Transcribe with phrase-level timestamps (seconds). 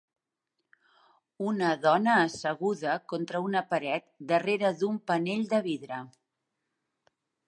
[1.49, 6.01] Una dona asseguda contra una paret darrere d'un panell de vidre.